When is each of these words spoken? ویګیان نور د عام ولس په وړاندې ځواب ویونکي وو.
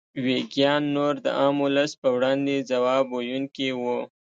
ویګیان 0.25 0.83
نور 0.95 1.13
د 1.25 1.27
عام 1.39 1.55
ولس 1.65 1.91
په 2.01 2.07
وړاندې 2.15 2.65
ځواب 2.71 3.05
ویونکي 3.09 3.69
وو. 3.81 3.99